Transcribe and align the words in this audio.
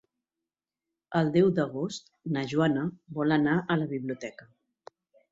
El 1.17 1.27
deu 1.35 1.49
d'agost 1.59 2.09
na 2.37 2.43
Joana 2.53 2.85
vol 3.19 3.35
anar 3.35 3.53
a 3.75 3.77
la 3.83 3.87
biblioteca. 3.93 4.49